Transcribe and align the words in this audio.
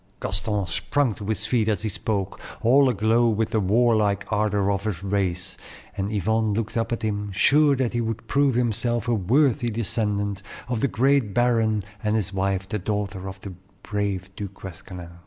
Gaston 0.19 0.65
sprung 0.65 1.13
to 1.13 1.25
his 1.25 1.45
feet 1.45 1.67
as 1.69 1.83
he 1.83 1.89
spoke, 1.89 2.39
all 2.61 2.89
aglow 2.89 3.29
with 3.29 3.51
the 3.51 3.59
warlike 3.59 4.25
ardor 4.31 4.71
of 4.71 4.85
his 4.85 5.03
race, 5.03 5.57
and 5.95 6.11
Yvonne 6.11 6.55
looked 6.55 6.75
up 6.75 6.91
at 6.91 7.03
him, 7.03 7.31
sure 7.31 7.75
that 7.75 7.93
he 7.93 8.01
would 8.01 8.25
prove 8.27 8.55
himself 8.55 9.07
a 9.07 9.13
worthy 9.13 9.69
descendant 9.69 10.41
of 10.67 10.79
the 10.81 10.87
great 10.87 11.35
baron 11.35 11.83
and 12.03 12.15
his 12.15 12.33
wife, 12.33 12.67
the 12.67 12.79
daughter 12.79 13.29
of 13.29 13.39
the 13.41 13.53
brave 13.83 14.31
Du 14.35 14.47
Guesclin. 14.49 15.07